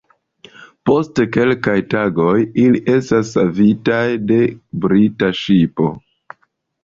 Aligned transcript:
Post 0.89 1.19
kelkaj 1.35 1.75
tagoj, 1.93 2.31
ili 2.63 2.81
estas 2.93 3.29
savitaj 3.35 4.01
de 4.31 4.39
brita 4.87 5.29
ŝipo. 5.43 5.89